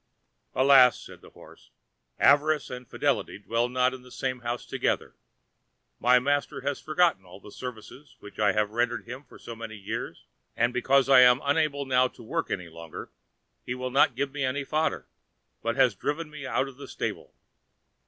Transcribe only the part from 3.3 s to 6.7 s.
dwell not in the same house together; my master